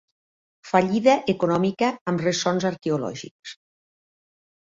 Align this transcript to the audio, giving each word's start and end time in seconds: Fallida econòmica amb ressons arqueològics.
Fallida 0.69 1.13
econòmica 1.33 1.89
amb 2.13 2.25
ressons 2.27 2.67
arqueològics. 2.71 3.53